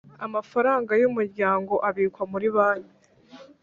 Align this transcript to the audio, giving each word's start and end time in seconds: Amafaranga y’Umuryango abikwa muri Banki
Amafaranga 0.25 0.91
y’Umuryango 1.01 1.73
abikwa 1.87 2.23
muri 2.31 2.47
Banki 2.55 2.95